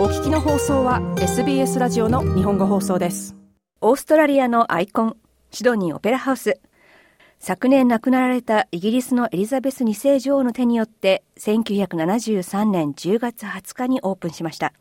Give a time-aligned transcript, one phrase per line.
[0.00, 3.36] お聞きの放送は SBS ラジオの日本語放送です。
[3.82, 5.16] オーストラリアのアイコン
[5.50, 6.58] シドニーオペラハウス。
[7.38, 14.72] 昨年亡くなられたイギリスのエリザベス2世女王の手によって1973年10月20日にオープンしました。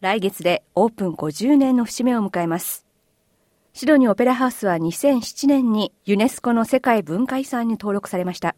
[0.00, 2.86] 来月でオープン50年の節目を迎えます。
[3.74, 8.56] シドニーオペラハウスは2007年にユネスコの世界文化遺産に登録されました。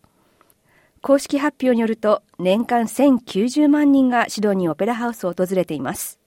[1.02, 6.20] 公式発表によると年間1090万人がシドニーオペラハウスを訪れています。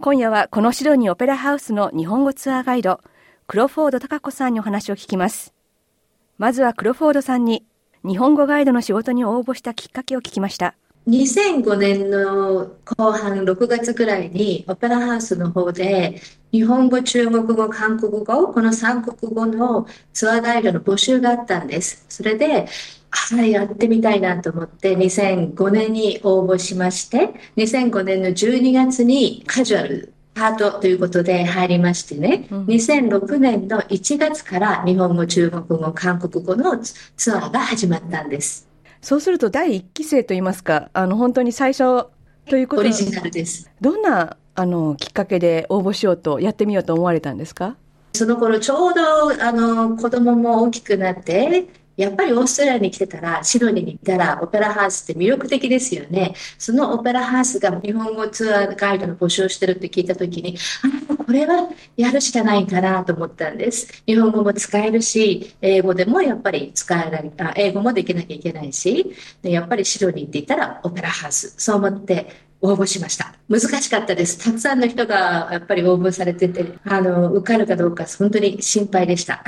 [0.00, 3.00] 今夜はこのシドニーオペラハウスの日本語ツアーガイド、
[3.46, 5.54] クロフォード貴子さんにお話を聞きます。
[6.36, 7.64] まずはクロフォードさんに
[8.04, 10.74] 日本語ガイドの仕事に応募したきっかけを聞きました。
[11.06, 22.06] 2005年の後半6月ぐらいにオペラハウスの方で日本語、中国語、韓国語、この3国語のツアーガイドの募集があったんです。
[22.08, 22.66] それで
[23.10, 38.73] はい、やってみたいなと思って2005年に応募しまして2005年の12月にカジュアルパートということで入りましてね、うん、2006年の1月から日本語、中国語、韓国語のツアーが始まったんです。
[39.04, 42.06] そうすると第1期生といいますか、あの本当に最初
[42.46, 43.70] ということオリジナルです。
[43.78, 47.76] どんなあのきっかけで応募しようとやってみようと思われたんですか？
[48.14, 56.34] その頃ちょうどあの子供も大きくなってやっぱりオーストラリアに来てたら、シドニーに行ったら、オペラハウスって魅力的ですよね。
[56.58, 60.56] そのオペラハウスが日本語ツアーガイドの募集をしてるって聞いたときに、
[61.08, 64.02] あ、これはやるしかないかなと思ったんです。
[64.06, 71.54] 日本語も使えるし、英語でもやっぱり使えない、あ英語もできなきゃいけないし、でやっぱりシドニーって言ったらオペラハウス。
[71.58, 72.28] そう思って
[72.60, 73.34] 応募しました。
[73.48, 74.38] 難しかったです。
[74.38, 79.44] たくさんの人がやっぱり応募されてて、あの、受かるかどうか本当に心配でした。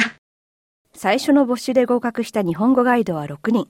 [0.98, 3.68] 最初の募集で合格した日本語ガイドは6人。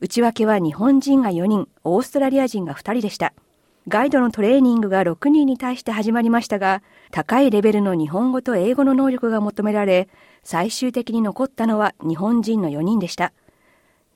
[0.00, 3.32] 内訳は日本人が4人、オーストラリア人が2人でした。
[3.86, 10.08] ガイドのトレーニングが6人に対して始まりましたが、高いレベルの日本語と英語の能力が求められ、
[10.42, 13.32] 最終的に残ったのは日本人の4人でした。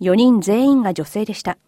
[0.00, 1.59] 4人全員が女性でした。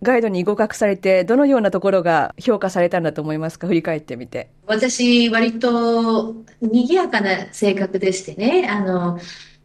[0.00, 3.66] ガイドに合格されて、どのようなところが評価されたんだと思いますか？
[3.66, 4.48] 振り返ってみて。
[4.66, 9.18] 私、割と賑やかな性格でしてね、あの、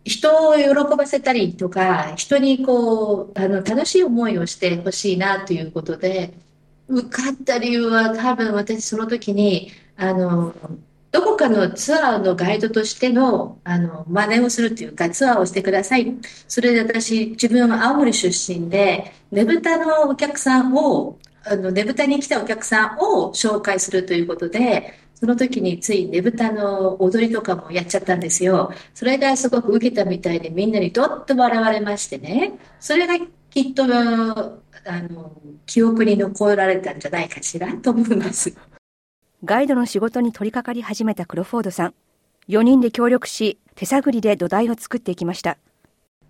[0.04, 6.34] 人を喜ばせたりとか、人にこう、あの、楽しい思いをしてほしいなということで、
[6.88, 10.54] 受かった理由は多分私その時に、あの、
[11.12, 16.14] どこかのツアーのガイドとしての、あの、真似をするっていうか、ツアーをしてください。
[16.48, 28.74] それで私、自分は青森出身で、ねぶたのお客さんを、あの、ねぶたに来たお客さんを紹介するということで、その時についねぶたの踊りとかもやっちゃったんですよ。
[28.96, 32.54] それがすごく受けたみたいでみんなにどっと笑われましてね。
[32.80, 38.52] それがきっと、あの、記憶に残られたんじゃないかしらと思うんです。
[39.46, 41.94] ガイドの仕事に取り掛かり始めたクロフォードさん。
[42.50, 45.60] 4人で協力し、手探りで土台を作っていきました。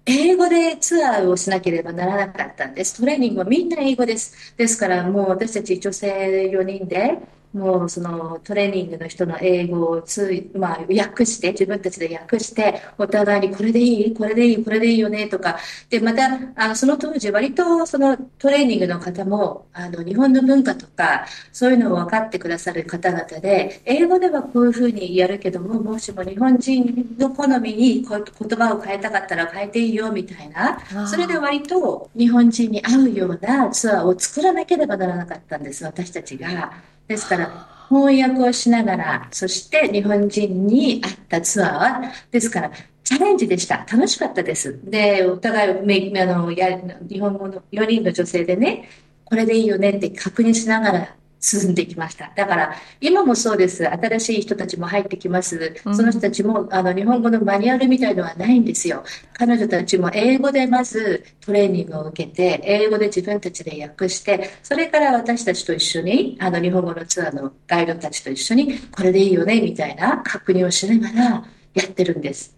[0.05, 2.99] 英語でツアーをしなければならなかったんです。
[2.99, 4.53] トレーニングはみんな英語です。
[4.57, 7.19] ですからもう私たち女性4人で
[7.53, 14.13] もうそのトレーニングの人の英語をつ、まあ、訳して、自分たちで訳して、お互いにこれでいい？
[14.13, 14.63] これでいい？
[14.63, 15.27] これでいいよね？
[15.27, 15.57] とか。
[15.89, 36.71] で、また、あの、その当時割とそのトレーニングの方も、あの、日本の文化とか、そういうのを分かってくださる方々で、英語ではこういうふうにやるけども、もしも日本人の好みに言葉を変えたかったら変えていいよみたいな、それで割と日本人に合うようなツアーを作らなければならなかったんです、私たちが。
[37.11, 42.01] ですから、翻訳をしながら、そして日本人に会ったツアーは、
[42.31, 42.71] ですから、
[43.03, 43.85] チャレンジでした。
[43.91, 44.79] 楽しかったです。
[44.85, 46.79] で、お互い、あの、や
[47.09, 48.89] 日本語の4人の女性でね、
[49.25, 52.31] これでいいよねって確認しながら進んできました。
[52.35, 53.87] だから、今もそうです。
[53.87, 55.75] 新しい人たちも入ってきます。
[55.83, 59.03] その人たちも、あの、日本語のマニュアルみたいのはないんですよ。
[59.33, 72.55] 彼女たちも英語でまずトレーニングを受けて、英語で自分たちで訳して、それから私たちと一緒に、あの、日本語のツアーのガイドたちと一緒に、これでいいよね、みたいな確認をしながらやってるんです。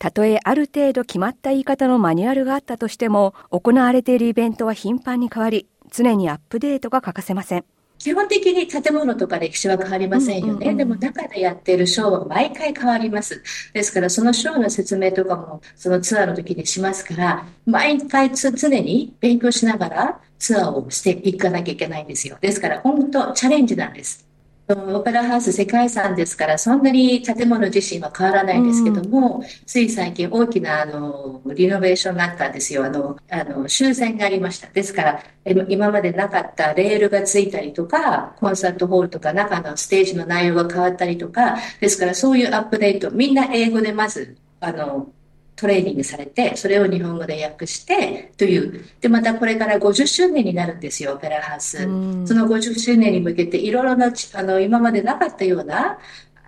[0.00, 7.64] たとえある程度決まった言い方のマニュアルがあったとしても、行われているイベントは頻繁に変わり、常にアップデートが欠かせません。
[8.00, 10.74] 基本的に建物とか歴史は変わりませんよね。
[10.74, 13.42] でも中でやっているショーは毎回変わります。
[13.74, 18.50] ですからそのショーの説明とかもそのツアーの時にしますから、毎回常
[18.80, 22.38] に勉強しながらツアーをしていかなきゃいけないんですよ。
[22.40, 24.29] ですから本当チャレンジなんです。
[24.72, 32.84] オペラハウス世界遺産ですから、そんなに建物自身は変わらないんですけども、うん、つい最近大きなあのリノベーションがあったんですよ。
[32.84, 34.68] あの、あの修繕がありました。
[34.68, 35.22] ですから、
[35.68, 45.12] 今までなかったレールがついたりとか、コンサートホールとか中のステージの内容が変わったりとか、ですからそういうアップデート、みんな英語でまず、あの、
[45.60, 48.82] トレーニングされて、それを日本語で訳して、という。
[49.00, 51.76] で、またこれから50周年になるんですよ、オペラハウス。
[51.78, 51.86] そ
[52.34, 55.98] の50周年に向けて、いろいろな、あの、今までなかったような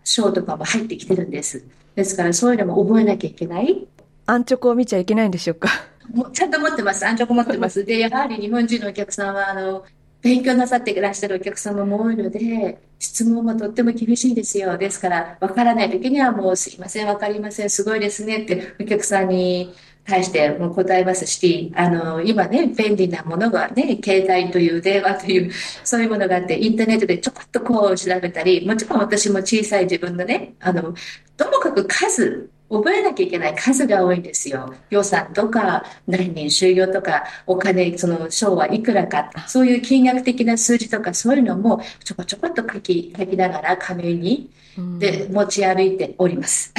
[0.03, 1.63] ショーとかも入ってきてるんです。
[1.95, 3.87] ですから、そういうのも覚えなきゃいけない。
[4.25, 5.69] 安直を見ちゃいけないんでしょうか？
[6.15, 7.05] もうちゃんと持ってます。
[7.07, 7.85] 安直持ってます。
[7.87, 9.85] で、やはり日本人のお客さんは、あの、
[10.23, 14.79] 勉強なさっていらっしゃるお客様も多いので、質問もとっても厳しいですよ。
[14.79, 25.51] ですから、わからない時にはもうすいません、わかりません、すごいですねってお客さんに対しても答えますし、あの、今ね、便利なものがね、携帯という電話という、
[25.83, 30.95] そういうものがあって、インターネットでちょこっとこう調べたり、もちろん私も小さい自分のね、あの、
[31.37, 34.73] ともかく数、覚えなきゃいけない数が多いんですよ。
[34.89, 44.51] 予算とか、何人収容とか、お金、その賞はいくらか、そういう金額的な数字とか、そういうのもちょこちょこっと書き、書きながら紙に、
[44.99, 46.73] で、持ち歩いております。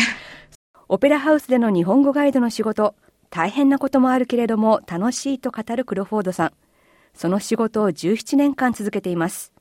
[0.90, 2.95] オペラハウスでの日本語ガイドの仕事、
[3.30, 6.51] 大変なこともあるけれども楽しいと語るクロフォードさん。
[7.16, 9.54] その仕事を17年間続けています。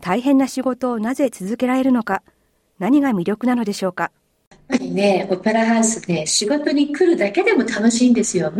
[0.00, 2.22] 大変な仕事をなぜ続けられるのか、
[2.78, 4.10] 何が魅力なのでしょうか？
[4.50, 8.52] やっぱりね、オペラハウスね、仕事に来るだけでも楽しいんですよ。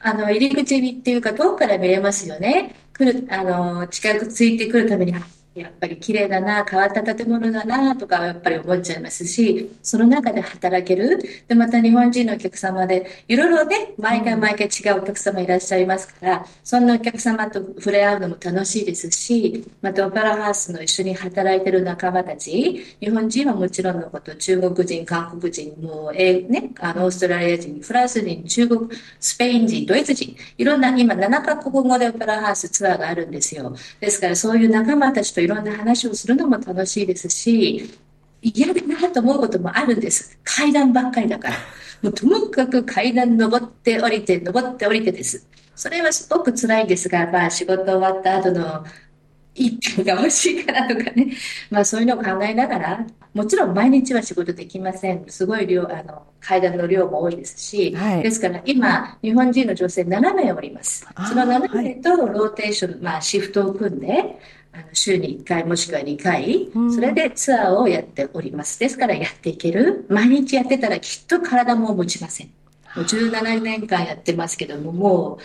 [0.00, 2.74] あの、入り口にっていうか、遠くから見れますよね。
[2.92, 5.14] 来る、あの、近くついてくるために、
[5.60, 11.18] やっぱり綺麗だな、変わった建物だな、とかやっぱり思っちゃいますし、その中で働ける。
[11.46, 28.88] で、また日本人のお客様で、いろいろね、毎回毎回違うお客様いらっしゃいますから、そんなお客様と触れ合うのも楽しいですし、またオペラハウスの一緒に働いてる仲間たち、日本人はもちろんのこと、中国人、韓国人、もう、えね、あの、オーストラリア人、フランス人、中国、
[29.20, 33.74] スペイン人、ドイツ人、いろんな、今7カ国語でオペラハウスツアーがあるんですよ。
[34.00, 37.88] ですから、そういう仲間たちといろんな話をするのも楽しいですし、
[38.42, 40.38] 嫌だなと思うこともあるんです。
[40.44, 41.56] 階段ばっかりだから。
[42.02, 45.46] もうともかく階段登って降りて、登って降りてです。
[45.74, 48.84] それはすごく辛いですが、まあ仕事終わった後の
[49.54, 51.32] 一品が欲しいからとかね、
[51.70, 55.24] まあそういうのを考えながら、もちろん毎日は仕事できません。
[55.28, 61.06] すごい量、あの、階段の量も多いですし、はい、ですから今、日本人の女性7名おります。
[61.28, 64.38] その7名とローテーション、まあシフトを組んで、
[64.92, 68.78] 週に1回もしくは2回、それでツアーをやっております。
[68.78, 70.06] ですからやっていける。
[70.08, 72.48] 毎日やってたらきっと体も持ちません。
[72.96, 75.38] もう17年間やってますけども、も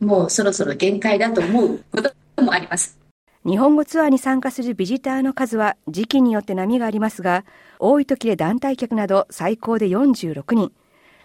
[0.00, 2.98] う、もうそろそろ限界だと思うこともあります。
[3.46, 7.44] 日本語ツアーに参加するビジターの数は時期によって波がありますが、
[7.78, 10.72] 多い時で団体客など最高で46人。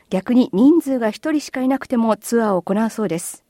[0.10, 3.45] 逆に人数が1人しかいなくてもツアーを行うそうです。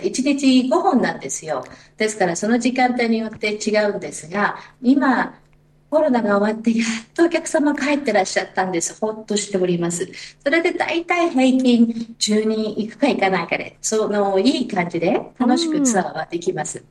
[0.00, 1.64] 1日5本なんですよ。
[1.96, 5.34] ですからその時間帯によって違うんですが、今、
[5.90, 8.98] コロナが終わってやっとお客様帰ってらっしゃったんです。
[9.00, 10.08] ほっとしております。
[10.42, 16.78] それで大体平均10人行くか行かないかで、そのいい感じで楽しくツアーはできます。
[16.78, 16.84] うん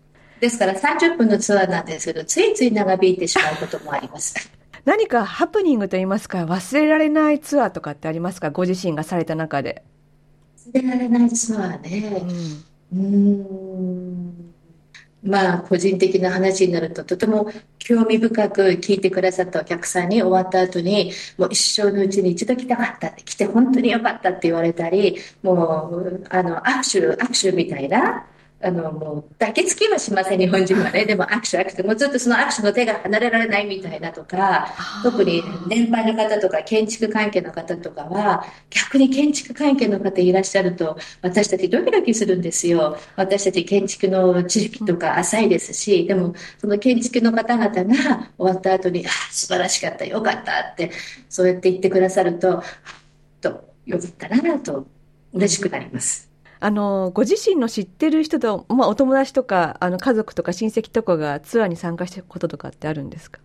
[0.44, 4.36] ですから30分のツアーなんですけど、ついつい長引いてしまうこともあります。
[4.84, 8.52] 何かハプニングといいますか、忘れられないツアーとかってありますか？
[8.52, 9.84] ご自身がされた中で。
[10.74, 12.22] 忘れられないツアーね。
[12.22, 12.66] うん。
[12.94, 14.54] ん。
[15.24, 23.08] まあ、個人的な話になると、とても興味深く聞いてくださったお客さんに終わった後に、もう一生のうちに一度来たかった。
[23.08, 28.28] って、来て本当によかったって言われたり、もう、あの、握手、握手みたいな、
[28.64, 31.06] あの、もう、抱きつきはしません、日本人はね。
[31.06, 42.98] でも握手握手、もうずっとその握手の手が離れられないみたいなとか、特に年配の方とか建築関係の方とかは、逆に建築関係の方いらっしゃると、私たちドキドキするんですよ。
[43.18, 50.92] 私たち建築の知識とか浅いですし、でも、その建築の方々が終わった後に、あ、素晴らしかった、よかったって、
[51.28, 52.64] そうやって言ってくださると、
[53.42, 54.88] と、よかったなと、
[55.34, 56.33] 嬉しくなります。
[56.66, 63.42] あの、ご自身の知ってる人と、まあ、お友達とか、あの、家族とか親戚とかがツアーに参加したこととかってあるんですか？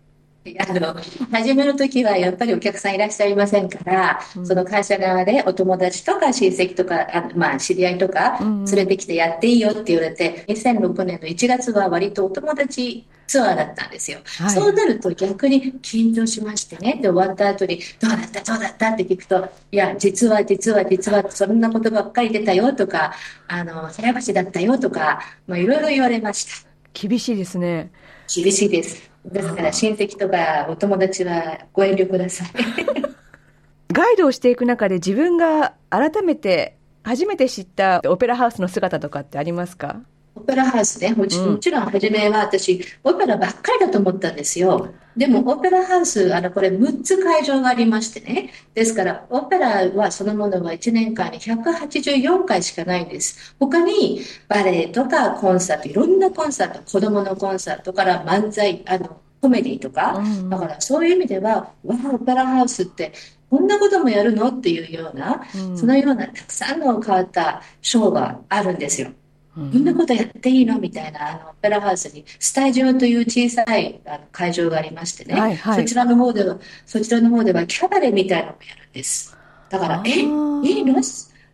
[0.59, 0.97] あの、
[1.31, 14.21] 始めるときはやっぱりお客さんいらっしゃいませんから、うん、その会社側でお友達とか親戚とか、あまあ知り合いとか連れてきてやっていいよって言われて、うん、2006年の1月は割とお友達ツアーだったんですよ。
[14.38, 16.99] はい、そうなると逆に緊張しましてね。
[17.02, 18.40] で、終わった後に、どうだった？
[18.43, 18.88] どうだった？
[18.88, 23.12] って聞くと、いや、実は実は実はそんなことばっかり出たよとか、
[23.47, 26.69] あの、早橋だったよとか、まあいろいろ言われました。
[26.95, 27.90] 厳しいですね。
[28.35, 29.11] 厳しいです。
[29.33, 32.49] ですから親戚とかお友達はご遠慮ください。
[33.93, 40.01] ガイドをしていく中で自分が改めて初めて知ったオペラハウスの姿とかってありますか？
[40.38, 44.88] オペラハウスね、もちもちろん初めは私、オペラばっかりだと思ったんですよ。
[45.16, 48.52] でも、オペラハウス、あの、これ6つ会場がありましてね。
[48.73, 53.57] ですから、オペラはそのものは1年間に184回しかないんです。
[53.59, 63.12] 他に、バレエとかコンサート、いろんなコンサート、子供のコンサートから漫才、あの、コメディとか、だからそういう意味では、わあ、オペラハウスって
[63.50, 64.49] こんなこともやるの？
[64.49, 69.11] っていうような、うん、そのようなたくさんの変わったショーがあるんですよ。
[69.59, 69.85] こん。
[69.85, 70.79] なことやっていいの？
[70.79, 79.37] みたいな、あの、オペラハウスに、スタジオという小さいあの会場がありましてね、はいはい、そちらの方では、そちらの方ではキャバレーみたいなのもやるんです。
[79.69, 80.62] だから、え、いいの？
[80.65, 80.81] い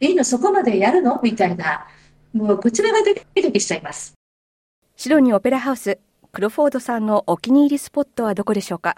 [0.01, 0.25] いの？
[0.25, 1.21] そこまでやるの？
[1.23, 1.87] みたいな、
[2.33, 4.13] もうこちらがドキドキしちゃいます。
[4.97, 5.99] シドニーオペラハウス、
[6.33, 8.97] クロフォードさんのお気に入りスポットはどこでしょうか？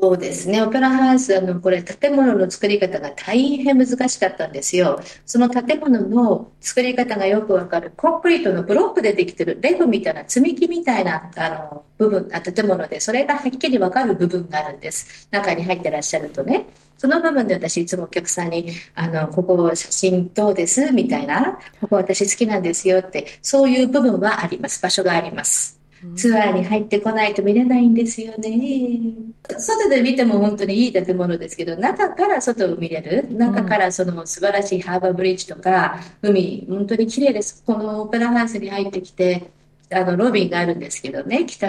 [0.00, 0.60] そうですね。
[0.60, 5.00] オペラハウス、あの、これ、建物の作り方が大変難しかったんですよ。
[5.24, 15.28] その建物の作り方がよくわかる、コンクリートのブロックでできてる、レゴみたいな、積み木みたいな、あの、部分、あ建物で、それがはっきりわかる部分があるんです。
[15.30, 16.66] 中に入ってらっしゃるとね。
[16.98, 20.92] その部分で私いつもお客さんに、あの、ここ写真どうです？
[20.92, 24.82] みたいな、ここ私好きなんですよって、そういう部分はあります。
[24.82, 25.80] 場所があります。
[26.16, 29.14] ツアーに入ってこないと見れないんですよね。
[29.58, 33.26] 外で見ても本当にいい建物ですけど、中から外を見れる。
[33.34, 37.62] 中からその素晴らしいハーバーブリッジとか、海、本当に綺麗です。
[37.64, 39.50] このオペラハウスに入ってきて、
[39.90, 41.68] あの、ロビーがあるんですけどね、北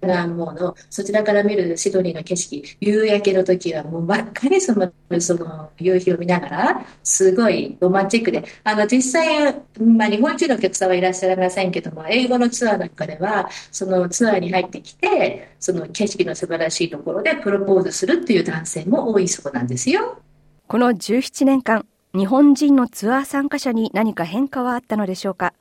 [0.00, 20.18] 側の方の、うん、そちらから見るシドニーの景色、夕焼けの時はもう真っ赤に染まる、その夕日を見ながら、すごいロマンチックで、あの、実際、まあ、日本人のお客さんはいらっしゃいませんけども、英語のツアーなんかでは、そのツアーに入ってきて、その景色の素晴らしいところでプロポーズするっていう男性も多いそうなんですよ。
[20.68, 25.52] この17年間、日本人のツアー参加者に何か変化はあったのでしょうか？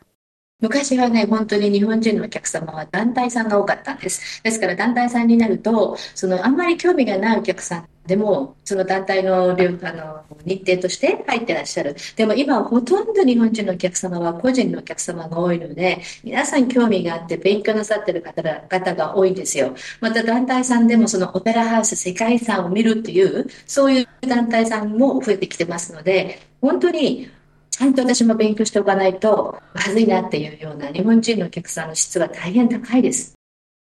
[0.65, 4.41] 昔はね、本当に日本人のお客様は団体さんが多かったんです。
[4.41, 11.95] ですから団体さんになると、そのあんまり興味がないお客さんでも、その団体のあの日程として入ってらっしゃる。
[12.15, 19.75] でも今ほとんど日本人のお客様は個人のお客様が多いので、皆さん興味があって勉強なさってる方方が多いんですよ。
[20.01, 27.29] また団体さんでもそのオペラハウス世界遺産を見るっていう、そういう団体さんも増えてきてますので、本当に
[27.77, 33.33] ちゃんと私も勉強しておかないとまずいなっていうような日本人のお客さんの質は大変高いです。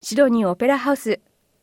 [0.01, 1.19] シドニーオペラハウス、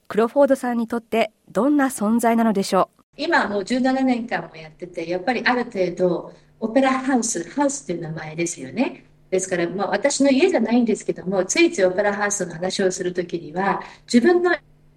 [0.09, 3.03] クロフォードさんにとってどんな存在なのでしょう？
[3.15, 9.05] 今もう17年間もやってて、やっぱりある程度オペラハウス、ハウスという名前ですよね。
[9.29, 14.53] ですから、まあ、私の家じゃないんですけども、ついついオペラハウスの話をするときには、自分の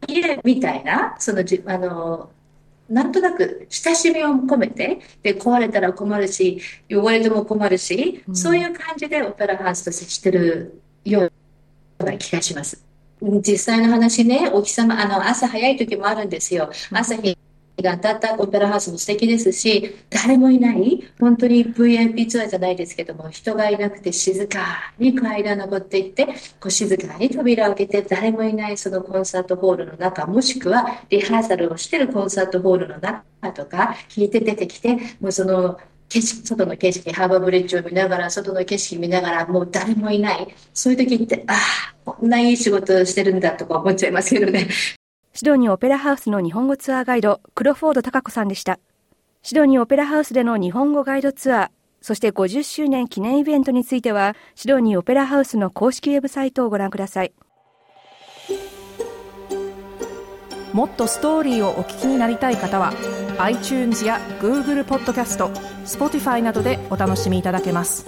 [0.09, 2.31] 家みたいな、そのじ、あの、
[2.90, 11.30] なんとなく親しみを込めて、で、壊れたら困るし、汚れても困るし、うん、そういう感じでオペラハウスと接してるよ
[12.00, 12.85] うな気がします。
[13.23, 16.70] 実際の話ね、お日様、あの、朝早い時もあるんですよ。
[16.90, 17.38] 朝日
[17.83, 26.33] が当たったオペラハウスも素敵ですし、誰もいない、本当に VIP ツアーじゃないですけども、人がいなくて静かに階段登っていって、こ
[26.67, 35.79] う静かに扉を開けて、誰もいないそのコンサートホールの中、もしくはリハーサルをしてるコンサートホールの中とか、聞いて出てきて、もうその
[36.11, 40.55] 景色、外の景色、ハーバーブリッジを見ながら、外の景色見ながら、もう誰もいない。
[40.75, 44.69] そういう時って、ああ、こんないい仕事してるんだとか思っちゃいますけどね。
[45.40, 48.78] シドニーオペラハウスの日本語ツアーガイド、クロフォード貴子さんでした。
[49.40, 51.68] シドニーオペラハウスでの日本語ガイドツアー、
[52.02, 57.32] そして50周年記念イベントについては、シドニーオペラハウスの公式ウェブサイトをご覧ください。
[60.75, 62.92] もっとストーリーをお聞きになりたい方は、
[63.38, 65.49] iTunes や Google ポッドキャスト、
[65.87, 68.04] Spotify などでお楽しみいただけます。